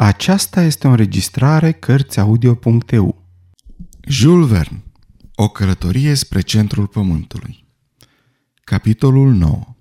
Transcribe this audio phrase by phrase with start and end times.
[0.00, 3.24] Aceasta este o înregistrare Cărțiaudio.eu
[4.06, 4.82] Jules Verne
[5.34, 7.66] O călătorie spre centrul pământului.
[8.64, 9.76] Capitolul 9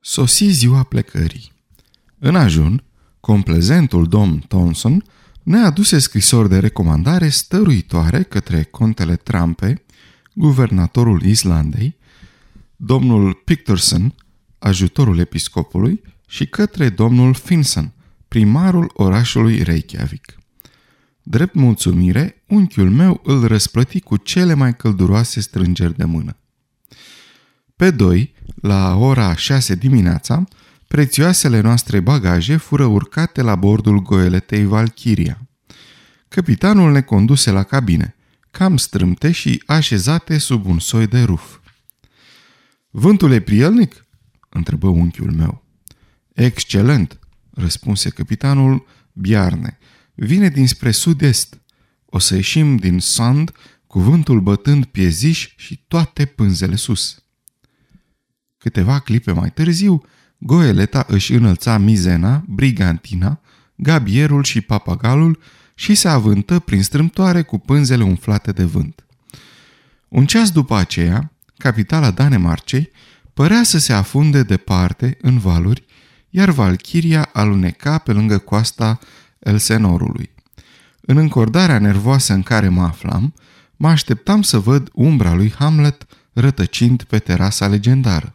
[0.00, 1.52] Sosi ziua plecării.
[2.18, 2.84] În ajun,
[3.20, 5.04] complezentul domn Thomson
[5.42, 9.84] ne aduse scrisori de recomandare stăruitoare către contele Trampe,
[10.34, 11.96] guvernatorul Islandei,
[12.76, 14.14] domnul Picterson,
[14.58, 17.94] ajutorul episcopului, și către domnul Finson,
[18.30, 20.38] primarul orașului Reykjavik.
[21.22, 26.36] Drept mulțumire, unchiul meu îl răsplăti cu cele mai călduroase strângeri de mână.
[27.76, 30.44] Pe doi, la ora 6 dimineața,
[30.88, 35.48] prețioasele noastre bagaje fură urcate la bordul goeletei Valkyria.
[36.28, 38.14] Capitanul ne conduse la cabine,
[38.50, 41.58] cam strâmte și așezate sub un soi de ruf.
[42.90, 44.06] Vântul e prielnic?"
[44.48, 45.64] întrebă unchiul meu.
[46.32, 47.19] Excelent,
[47.60, 49.78] răspunse capitanul Biarne.
[50.14, 51.60] Vine dinspre sud-est.
[52.06, 53.52] O să ieșim din sand,
[53.86, 57.22] cuvântul bătând pieziș și toate pânzele sus.
[58.58, 60.02] Câteva clipe mai târziu,
[60.38, 63.40] Goeleta își înălța mizena, brigantina,
[63.74, 65.38] gabierul și papagalul
[65.74, 69.04] și se avântă prin strâmtoare cu pânzele umflate de vânt.
[70.08, 72.90] Un ceas după aceea, capitala Danemarcei
[73.34, 75.84] părea să se afunde departe în valuri
[76.30, 78.98] iar Valchiria aluneca pe lângă coasta
[79.38, 80.30] Elsenorului.
[81.00, 83.34] În încordarea nervoasă în care mă aflam,
[83.76, 88.32] mă așteptam să văd umbra lui Hamlet rătăcind pe terasa legendară.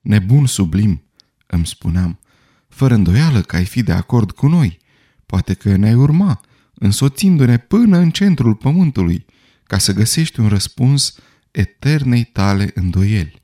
[0.00, 1.02] Nebun sublim,
[1.46, 2.18] îmi spuneam,
[2.68, 4.78] fără îndoială că ai fi de acord cu noi.
[5.26, 6.40] Poate că ne-ai urma,
[6.74, 9.26] însoțindu-ne până în centrul pământului,
[9.64, 11.14] ca să găsești un răspuns
[11.50, 13.43] eternei tale îndoieli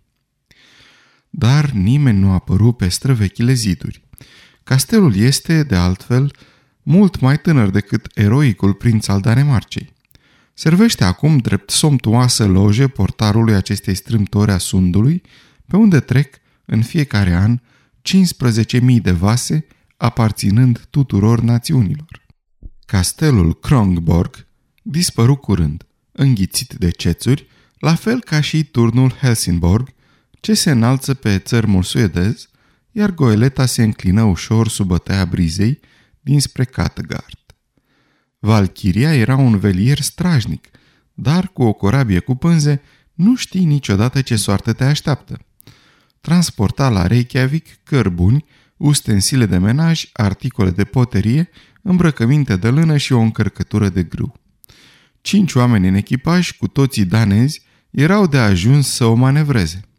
[1.30, 4.02] dar nimeni nu a apărut pe străvechile ziduri.
[4.62, 6.32] Castelul este, de altfel,
[6.82, 9.92] mult mai tânăr decât eroicul prinț al Danemarcei.
[10.54, 15.22] Servește acum drept somtuoasă loje portarului acestei strâmtori a sundului,
[15.66, 19.66] pe unde trec în fiecare an 15.000 de vase
[19.96, 22.26] aparținând tuturor națiunilor.
[22.86, 24.46] Castelul Krongborg
[24.82, 27.46] dispăru curând, înghițit de cețuri,
[27.78, 29.88] la fel ca și turnul Helsingborg,
[30.40, 32.48] ce se înalță pe țărmul suedez,
[32.90, 35.80] iar goeleta se înclină ușor sub bătaia brizei
[36.20, 37.28] dinspre Kattegat.
[38.38, 40.68] Valchiria era un velier strajnic,
[41.14, 42.82] dar cu o corabie cu pânze
[43.14, 45.38] nu știi niciodată ce soartă te așteaptă.
[46.20, 48.44] Transporta la Reykjavik cărbuni,
[48.76, 51.48] ustensile de menaj, articole de poterie,
[51.82, 54.34] îmbrăcăminte de lână și o încărcătură de grâu.
[55.20, 59.89] Cinci oameni în echipaj, cu toții danezi, erau de ajuns să o manevreze.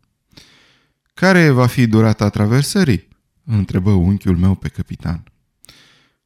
[1.22, 3.08] Care va fi durata traversării?"
[3.46, 5.24] întrebă unchiul meu pe capitan.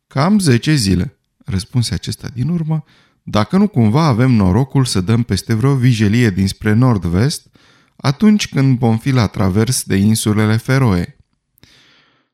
[0.07, 2.83] Cam zece zile, răspunse acesta din urmă,
[3.23, 7.47] dacă nu cumva avem norocul să dăm peste vreo vijelie dinspre nord-vest,
[7.95, 11.17] atunci când vom fi la travers de insulele Feroe.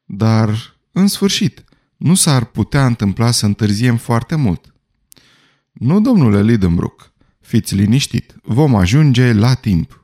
[0.06, 1.64] Dar, în sfârșit,
[1.98, 4.74] nu s-ar putea întâmpla să întârziem foarte mult.
[5.72, 10.01] Nu, domnule Lidenbrook, fiți liniștit, vom ajunge la timp.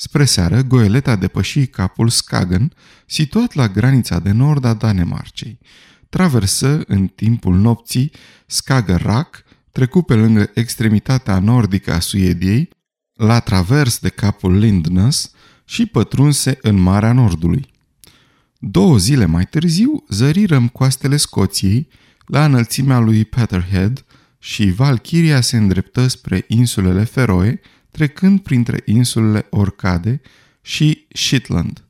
[0.00, 2.72] Spre seară, goeleta depăși capul Skagen,
[3.06, 5.58] situat la granița de nord a Danemarcei.
[6.08, 8.10] Traversă în timpul nopții
[8.46, 12.68] Skagerrak, trecu pe lângă extremitatea nordică a Suediei,
[13.12, 15.30] la travers de capul Lindness
[15.64, 17.66] și pătrunse în Marea Nordului.
[18.58, 21.88] Două zile mai târziu zărirăm coastele Scoției,
[22.26, 24.04] la înălțimea lui Peterhead
[24.38, 27.60] și Valkyria se îndreptă spre insulele Feroe,
[27.90, 30.20] trecând printre insulele Orcade
[30.62, 31.84] și Shetland.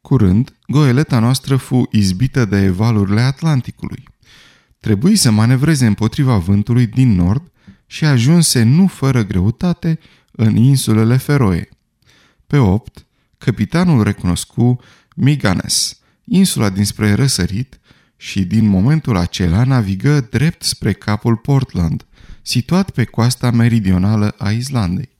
[0.00, 4.02] Curând, goeleta noastră fu izbită de valurile Atlanticului.
[4.80, 7.50] Trebuie să manevreze împotriva vântului din nord
[7.86, 9.98] și ajunse nu fără greutate
[10.32, 11.68] în insulele Feroe.
[12.46, 13.06] Pe 8,
[13.38, 14.80] capitanul recunoscu
[15.16, 17.80] Miganes, insula dinspre răsărit,
[18.16, 22.06] și din momentul acela navigă drept spre capul Portland,
[22.42, 25.11] situat pe coasta meridională a Islandei.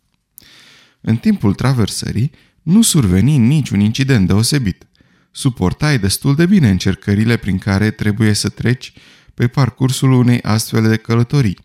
[1.05, 2.31] În timpul traversării
[2.63, 4.87] nu surveni niciun incident deosebit.
[5.31, 8.93] Suportai destul de bine încercările prin care trebuie să treci
[9.35, 11.59] pe parcursul unei astfel de călătorii.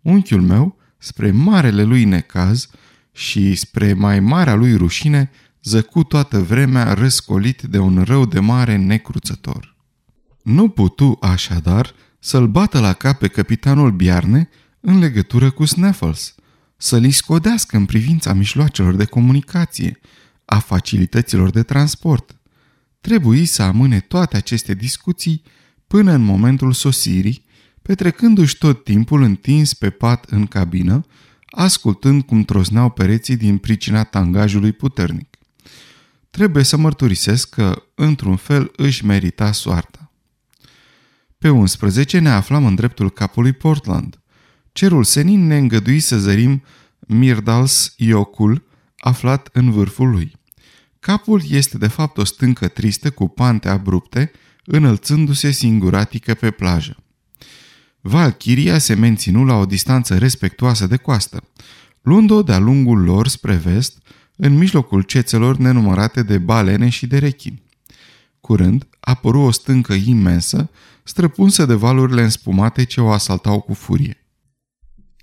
[0.00, 2.68] Unchiul meu, spre marele lui necaz
[3.12, 5.30] și spre mai marea lui rușine,
[5.62, 9.76] zăcu toată vremea răscolit de un rău de mare necruțător.
[10.42, 14.48] Nu putu așadar să-l bată la cap pe capitanul Biarne
[14.80, 16.34] în legătură cu Snaffles,
[16.82, 20.00] să-l scodească în privința mijloacelor de comunicație,
[20.44, 22.36] a facilităților de transport.
[23.00, 25.42] Trebuie să amâne toate aceste discuții
[25.86, 27.44] până în momentul sosirii,
[27.82, 31.04] petrecându-și tot timpul întins pe pat în cabină,
[31.50, 35.36] ascultând cum trosneau pereții din pricina tangajului puternic.
[36.30, 40.12] Trebuie să mărturisesc că, într-un fel, își merita soarta.
[41.38, 44.19] Pe 11 ne aflam în dreptul capului Portland.
[44.72, 46.62] Cerul senin ne îngădui să zărim
[46.98, 48.64] Mirdals Iocul,
[48.98, 50.32] aflat în vârful lui.
[51.00, 54.30] Capul este de fapt o stâncă tristă cu pante abrupte,
[54.64, 56.96] înălțându-se singuratică pe plajă.
[58.00, 61.42] Valchiria se menținu la o distanță respectuoasă de coastă,
[62.02, 63.98] luând-o de-a lungul lor spre vest,
[64.36, 67.62] în mijlocul cețelor nenumărate de balene și de rechini.
[68.40, 70.70] Curând, apăru o stâncă imensă,
[71.02, 74.19] străpunsă de valurile înspumate ce o asaltau cu furie.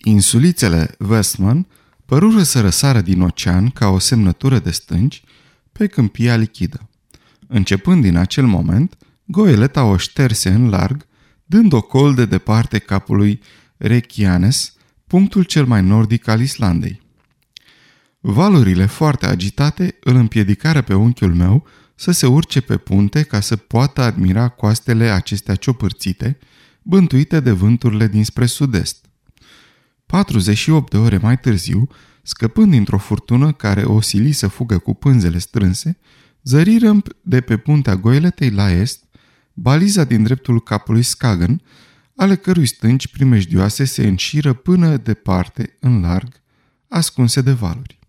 [0.03, 1.67] Insulițele Westman
[2.05, 5.23] părură să răsară din ocean ca o semnătură de stânci
[5.71, 6.89] pe câmpia lichidă.
[7.47, 11.05] Începând din acel moment, goeleta o șterse în larg,
[11.45, 13.41] dând o col de departe capului
[13.77, 14.73] Rechianes,
[15.07, 17.01] punctul cel mai nordic al Islandei.
[18.19, 21.65] Valurile foarte agitate îl împiedicară pe unchiul meu
[21.95, 26.38] să se urce pe punte ca să poată admira coastele acestea ciopârțite,
[26.81, 29.06] bântuite de vânturile dinspre sud-est.
[30.07, 31.88] 48 de ore mai târziu,
[32.21, 35.98] scăpând dintr-o furtună care o sili să fugă cu pânzele strânse,
[36.44, 39.04] zărirăm de pe puntea Goiletei la est,
[39.54, 41.62] baliza din dreptul capului Skagen,
[42.15, 46.42] ale cărui stânci primejdioase se înșiră până departe, în larg,
[46.88, 48.00] ascunse de valuri.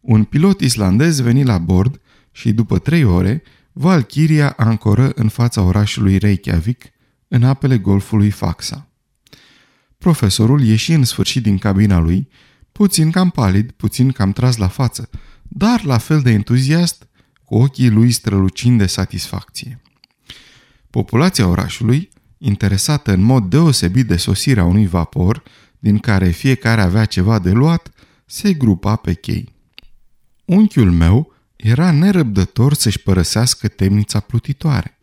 [0.00, 2.00] Un pilot islandez veni la bord
[2.32, 3.42] și după trei ore,
[3.72, 6.84] Valkyria ancoră în fața orașului Reykjavik,
[7.28, 8.88] în apele golfului Faxa.
[9.98, 12.28] Profesorul ieși în sfârșit din cabina lui,
[12.72, 15.10] puțin cam palid, puțin cam tras la față,
[15.42, 17.08] dar la fel de entuziast,
[17.44, 19.82] cu ochii lui strălucind de satisfacție.
[20.90, 22.08] Populația orașului,
[22.38, 25.42] interesată în mod deosebit de sosirea unui vapor,
[25.78, 27.90] din care fiecare avea ceva de luat,
[28.26, 29.54] se grupa pe chei.
[30.44, 34.98] Unchiul meu era nerăbdător să-și părăsească temnița plutitoare,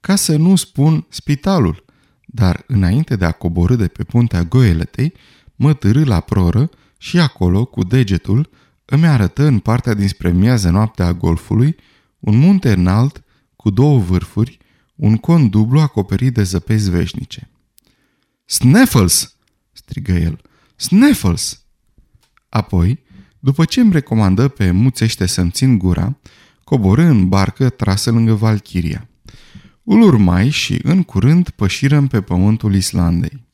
[0.00, 1.84] ca să nu spun spitalul,
[2.32, 5.12] dar înainte de a coborâ de pe puntea Goeletei,
[5.56, 8.50] mă târâ la proră și acolo, cu degetul,
[8.84, 11.76] îmi arătă în partea dinspre miază noaptea a golfului
[12.18, 13.22] un munte înalt
[13.56, 14.58] cu două vârfuri,
[14.94, 17.50] un con dublu acoperit de zăpezi veșnice.
[18.44, 19.36] Sneffels!
[19.72, 20.40] strigă el.
[20.76, 21.64] Sneffels!
[22.48, 23.02] Apoi,
[23.38, 26.16] după ce îmi recomandă pe muțește să-mi țin gura,
[26.64, 29.09] coborâ în barcă trasă lângă Valchiria.
[29.84, 33.48] Îl urmai și, în curând, pășirăm pe pământul Islandei.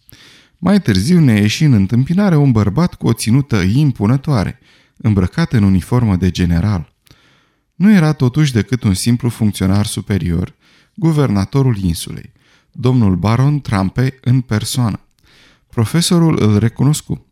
[0.59, 4.59] Mai târziu ne ieși în întâmpinare un bărbat cu o ținută impunătoare,
[4.97, 6.95] îmbrăcat în uniformă de general.
[7.75, 10.55] Nu era totuși decât un simplu funcționar superior,
[10.95, 12.33] guvernatorul insulei,
[12.73, 15.01] domnul baron Trampe în persoană.
[15.69, 17.27] Profesorul îl recunoscu.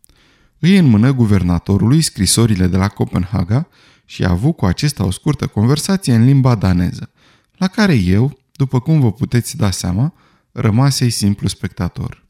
[0.59, 3.69] Îi înmână guvernatorului scrisorile de la Copenhaga
[4.05, 7.11] și a avut cu acesta o scurtă conversație în limba daneză,
[7.57, 10.15] la care eu, după cum vă puteți da seama,
[10.53, 12.25] rămasei simplu spectator.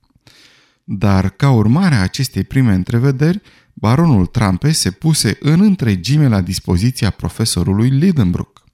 [0.84, 3.40] Dar, ca urmare a acestei prime întrevederi,
[3.72, 8.64] baronul Trampe se puse în întregime la dispoziția profesorului Lidenbrook.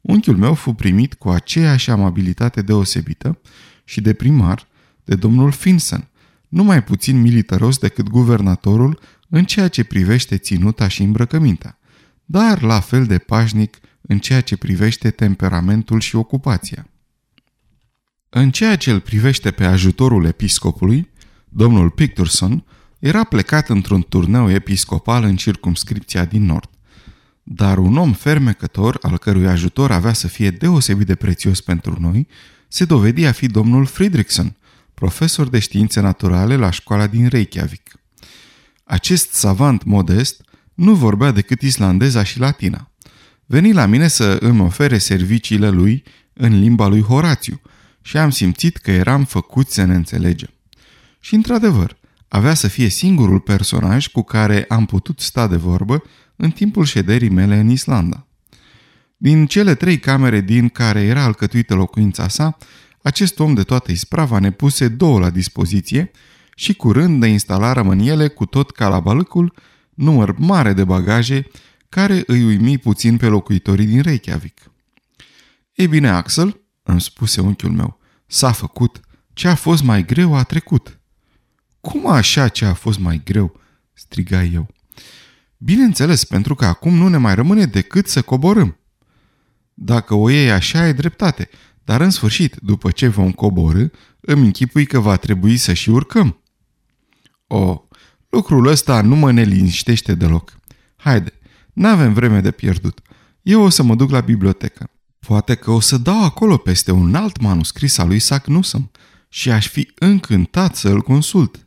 [0.00, 3.38] Unchiul meu fu primit cu aceeași amabilitate deosebită
[3.84, 4.66] și de primar
[5.04, 6.08] de domnul Finson,
[6.48, 11.78] nu mai puțin militaros decât guvernatorul în ceea ce privește ținuta și îmbrăcămintea,
[12.24, 13.76] dar la fel de pașnic
[14.06, 16.86] în ceea ce privește temperamentul și ocupația.
[18.28, 21.10] În ceea ce îl privește pe ajutorul episcopului,
[21.48, 22.64] domnul Picturson
[22.98, 26.70] era plecat într-un turneu episcopal în circumscripția din nord.
[27.42, 32.26] Dar un om fermecător, al cărui ajutor avea să fie deosebit de prețios pentru noi,
[32.68, 34.56] se dovedi a fi domnul Friedrichson,
[34.94, 37.90] profesor de științe naturale la școala din Reykjavik.
[38.84, 40.44] Acest savant modest
[40.74, 42.90] nu vorbea decât islandeza și latina.
[43.48, 47.60] Veni la mine să îmi ofere serviciile lui în limba lui Horațiu
[48.02, 50.50] și am simțit că eram făcuți să ne înțelegem.
[51.20, 51.96] Și într-adevăr,
[52.28, 56.02] avea să fie singurul personaj cu care am putut sta de vorbă
[56.36, 58.26] în timpul șederii mele în Islanda.
[59.16, 62.56] Din cele trei camere din care era alcătuită locuința sa,
[63.02, 66.10] acest om de toată isprava ne puse două la dispoziție
[66.54, 69.54] și curând ne instalarăm în ele cu tot calabalăcul,
[69.94, 71.46] număr mare de bagaje,
[71.96, 74.70] care îi uimi puțin pe locuitorii din Reykjavik.
[75.74, 79.00] Ei bine, Axel, îmi spuse unchiul meu, s-a făcut.
[79.32, 81.00] Ce a fost mai greu a trecut.
[81.80, 83.60] Cum așa ce a fost mai greu?"
[83.92, 84.68] striga eu.
[85.56, 88.78] Bineînțeles, pentru că acum nu ne mai rămâne decât să coborâm.
[89.74, 91.48] Dacă o iei așa, e dreptate,
[91.84, 93.86] Dar în sfârșit, după ce vom coborâ,
[94.20, 96.40] îmi închipui că va trebui să și urcăm.
[97.46, 97.82] O,
[98.28, 100.58] lucrul ăsta nu mă neliniștește deloc.
[100.96, 101.32] Haide,
[101.76, 103.00] n-avem vreme de pierdut.
[103.42, 104.90] Eu o să mă duc la bibliotecă.
[105.18, 108.90] Poate că o să dau acolo peste un alt manuscris al lui Isaac Nusăm
[109.28, 111.66] și aș fi încântat să îl consult.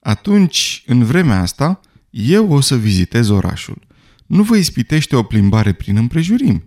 [0.00, 3.86] Atunci, în vremea asta, eu o să vizitez orașul.
[4.26, 6.64] Nu vă ispitește o plimbare prin împrejurimi.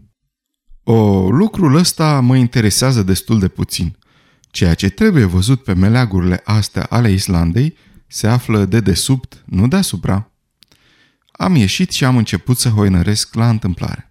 [0.84, 3.98] O, lucrul ăsta mă interesează destul de puțin.
[4.52, 10.29] Ceea ce trebuie văzut pe meleagurile astea ale Islandei se află de desubt, nu deasupra.
[11.42, 14.10] Am ieșit și am început să hoinăresc la întâmplare.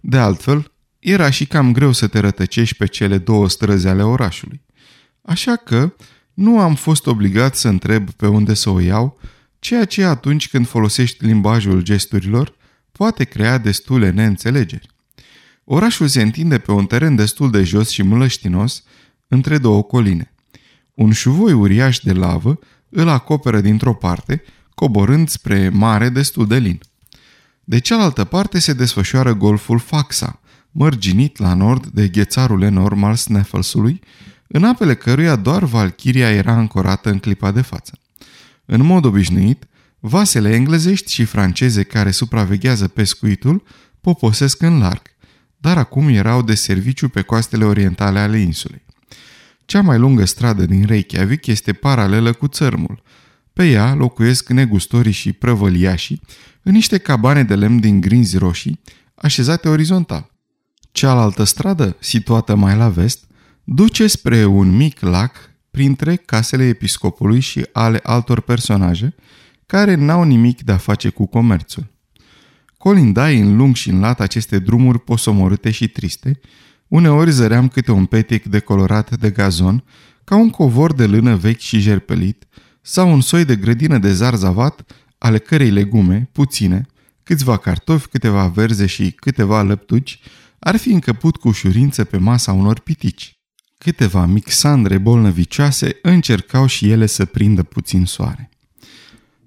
[0.00, 4.62] De altfel, era și cam greu să te rătăcești pe cele două străzi ale orașului.
[5.22, 5.92] Așa că
[6.34, 9.18] nu am fost obligat să întreb pe unde să o iau,
[9.58, 12.54] ceea ce atunci când folosești limbajul gesturilor
[12.92, 14.88] poate crea destule neînțelegeri.
[15.64, 18.82] Orașul se întinde pe un teren destul de jos și mlăștinos,
[19.28, 20.34] între două coline.
[20.94, 22.58] Un șuvoi uriaș de lavă
[22.88, 24.42] îl acoperă dintr-o parte,
[24.76, 26.80] coborând spre mare destul de lin.
[27.64, 30.40] De cealaltă parte se desfășoară golful Faxa,
[30.70, 34.00] mărginit la nord de ghețarul enorm al Sneffelsului,
[34.46, 37.98] în apele căruia doar Valchiria era ancorată în clipa de față.
[38.64, 39.66] În mod obișnuit,
[39.98, 43.62] vasele englezești și franceze care supraveghează pescuitul
[44.00, 45.02] poposesc în larg,
[45.56, 48.84] dar acum erau de serviciu pe coastele orientale ale insulei.
[49.64, 53.02] Cea mai lungă stradă din Reykjavik este paralelă cu țărmul.
[53.56, 56.20] Pe ea locuiesc negustorii și prăvăliașii
[56.62, 58.80] în niște cabane de lemn din grinzi roșii,
[59.14, 60.30] așezate orizontal.
[60.92, 63.24] Cealaltă stradă, situată mai la vest,
[63.64, 65.36] duce spre un mic lac
[65.70, 69.14] printre casele episcopului și ale altor personaje
[69.66, 71.86] care n-au nimic de a face cu comerțul.
[72.78, 76.40] Colindai în lung și în lat aceste drumuri posomorâte și triste,
[76.88, 79.84] uneori zăream câte un petec decolorat de gazon,
[80.24, 82.46] ca un covor de lână vechi și jerpelit,
[82.88, 86.86] sau un soi de grădină de zarzavat, ale cărei legume, puține,
[87.22, 90.20] câțiva cartofi, câteva verze și câteva lăptuci,
[90.58, 93.38] ar fi încăput cu ușurință pe masa unor pitici.
[93.78, 98.48] Câteva mixandre bolnăvicioase încercau și ele să prindă puțin soare.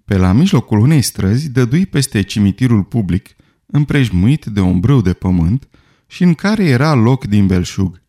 [0.05, 5.67] Pe la mijlocul unei străzi dădui peste cimitirul public, împrejmuit de un brâu de pământ
[6.07, 8.01] și în care era loc din belșug.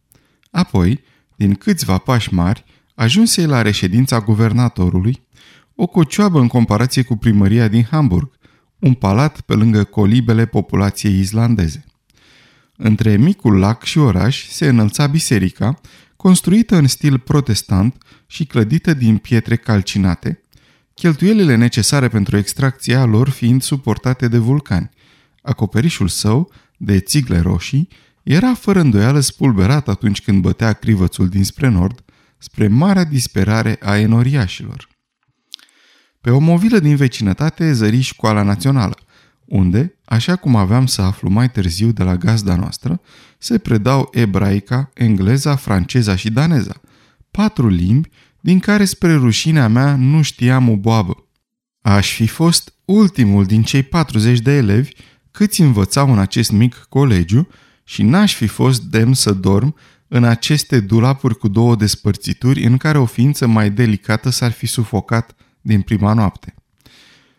[0.51, 1.01] Apoi,
[1.37, 2.65] din câțiva pași mari,
[3.01, 5.23] ajunse la reședința guvernatorului,
[5.75, 8.31] o cocioabă în comparație cu primăria din Hamburg,
[8.79, 11.85] un palat pe lângă colibele populației islandeze.
[12.77, 15.81] Între micul lac și oraș se înălța biserica,
[16.17, 20.41] construită în stil protestant și clădită din pietre calcinate,
[20.95, 24.91] cheltuielile necesare pentru extracția lor fiind suportate de vulcani.
[25.43, 27.89] Acoperișul său, de țigle roșii,
[28.23, 32.05] era fără îndoială spulberat atunci când bătea crivățul dinspre nord,
[32.41, 34.89] spre marea disperare a enoriașilor.
[36.21, 38.97] Pe o movilă din vecinătate zări școala națională,
[39.45, 43.01] unde, așa cum aveam să aflu mai târziu de la gazda noastră,
[43.39, 46.81] se predau ebraica, engleza, franceza și daneza,
[47.31, 48.09] patru limbi
[48.41, 51.29] din care spre rușinea mea nu știam o boabă.
[51.81, 54.93] Aș fi fost ultimul din cei 40 de elevi
[55.31, 57.49] câți învățau în acest mic colegiu
[57.85, 59.75] și n-aș fi fost demn să dorm
[60.13, 65.35] în aceste dulapuri cu două despărțituri în care o ființă mai delicată s-ar fi sufocat
[65.61, 66.55] din prima noapte.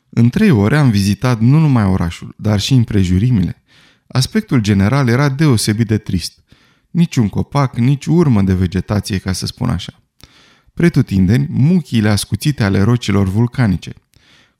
[0.09, 3.63] În trei ore am vizitat nu numai orașul, dar și împrejurimile.
[4.07, 6.43] Aspectul general era deosebit de trist.
[6.89, 10.01] Nici un copac, nici urmă de vegetație, ca să spun așa.
[10.73, 13.93] Pretutindeni, muchiile ascuțite ale rocilor vulcanice.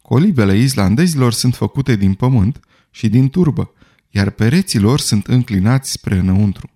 [0.02, 3.74] Colibele islandezilor sunt făcute din pământ și din turbă,
[4.10, 6.71] iar pereții lor sunt înclinați spre înăuntru.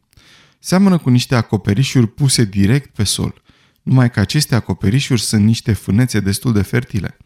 [0.67, 3.41] Seamănă cu niște acoperișuri puse direct pe sol,
[3.81, 7.17] numai că aceste acoperișuri sunt niște fânețe destul de fertile.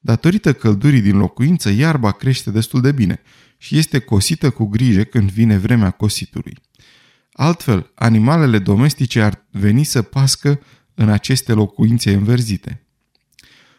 [0.00, 3.20] Datorită căldurii din locuință, iarba crește destul de bine
[3.56, 6.56] și este cosită cu grijă când vine vremea cositului.
[7.32, 10.60] Altfel, animalele domestice ar veni să pască
[10.94, 12.86] în aceste locuințe înverzite.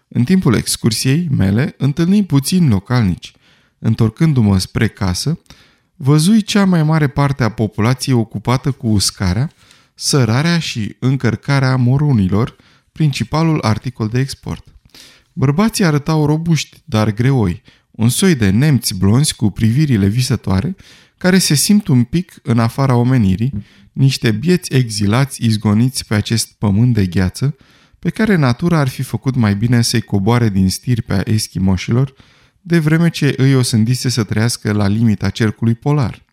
[0.08, 3.32] În timpul excursiei mele întâlni puțini localnici.
[3.80, 5.40] Întorcându-mă spre casă,
[5.96, 9.52] văzui cea mai mare parte a populației ocupată cu uscarea,
[9.96, 12.56] sărarea și încărcarea morunilor,
[12.92, 14.68] principalul articol de export.
[15.34, 20.76] Bărbații arătau robuști, dar greoi, un soi de nemți blonzi cu privirile visătoare,
[21.18, 23.54] care se simt un pic în afara omenirii,
[23.92, 27.56] niște bieți exilați izgoniți pe acest pământ de gheață,
[28.00, 32.14] pe care natura ar fi făcut mai bine să-i coboare din stirpea eschimoșilor,
[32.66, 36.26] de vreme ce îi o sândise să trăiască la limita cercului polar.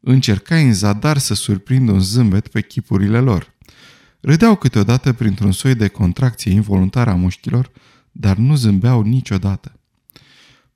[0.00, 3.54] Încercai în zadar să surprindă un zâmbet pe chipurile lor.
[4.20, 7.70] Râdeau câteodată printr-un soi de contracție involuntară a mușchilor,
[8.12, 9.72] dar nu zâmbeau niciodată.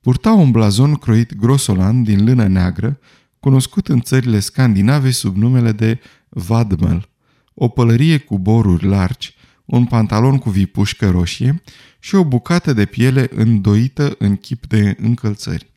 [0.01, 2.99] Purtau un blazon croit grosolan din lână neagră,
[3.41, 7.09] cunoscut în țările scandinave sub numele de vadmel,
[7.55, 9.35] o pălărie cu boruri largi,
[9.73, 11.63] un pantalon cu vipușcă roșie
[11.99, 15.71] și o bucată de piele îndoită în chip de încălțări.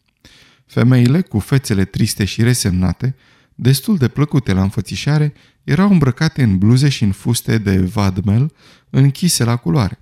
[0.65, 3.15] Femeile, cu fețele triste și resemnate,
[3.55, 5.33] destul de plăcute la înfățișare,
[5.63, 8.53] erau îmbrăcate în bluze și în fuste de vadmel
[8.89, 9.97] închise la culoare.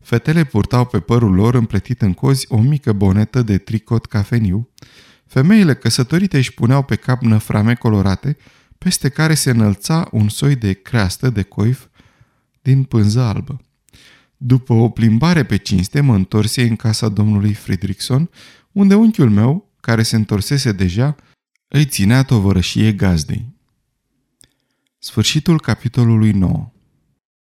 [0.00, 4.68] Fetele purtau pe părul lor împletit în cozi o mică bonetă de tricot cafeniu.
[5.26, 8.36] Femeile căsătorite își puneau pe cap năframe colorate,
[8.78, 11.86] peste care se înălța un soi de creastă de coif
[12.66, 13.60] din pânză albă.
[14.36, 18.30] După o plimbare pe cinste, mă întorse în casa domnului Fredrickson,
[18.72, 21.16] unde unchiul meu, care se întorsese deja,
[21.68, 23.54] îi ținea tovărășie gazdei.
[24.98, 26.72] Sfârșitul capitolului 9